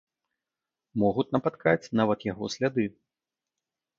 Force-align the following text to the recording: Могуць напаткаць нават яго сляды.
Могуць 1.01 1.25
напаткаць 1.35 1.91
нават 1.99 2.25
яго 2.31 2.45
сляды. 2.55 2.85